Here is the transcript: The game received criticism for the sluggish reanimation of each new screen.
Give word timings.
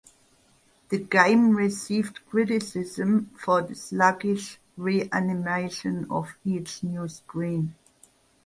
The 0.89 0.97
game 0.97 1.51
received 1.55 2.25
criticism 2.25 3.29
for 3.37 3.61
the 3.61 3.75
sluggish 3.75 4.57
reanimation 4.75 6.07
of 6.09 6.35
each 6.43 6.81
new 6.81 7.07
screen. 7.07 7.75